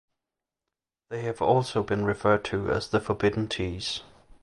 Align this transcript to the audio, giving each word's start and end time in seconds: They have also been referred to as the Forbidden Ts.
They 1.11 1.21
have 1.25 1.43
also 1.43 1.83
been 1.83 2.05
referred 2.05 2.43
to 2.45 2.71
as 2.71 2.87
the 2.89 2.99
Forbidden 2.99 3.47
Ts. 3.47 4.01